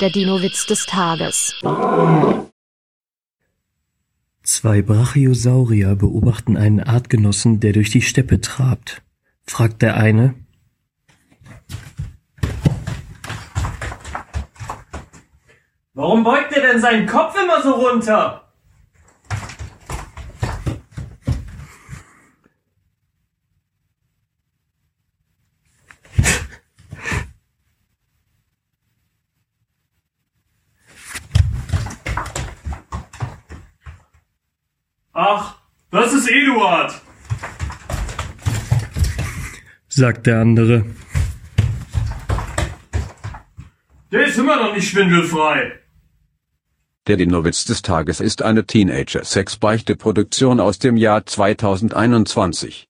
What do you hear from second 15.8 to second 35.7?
Warum beugt er denn seinen Kopf immer so runter? Ach,